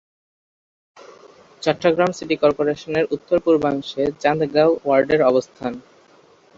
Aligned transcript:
Chittagong 1.63 2.11
city 2.11 2.35
কর্পোরেশনের 2.35 3.05
উত্তর-পূর্বাংশে 3.11 4.03
চান্দগাঁও 4.21 4.71
ওয়ার্ডের 4.77 5.21
অবস্থান। 5.23 5.73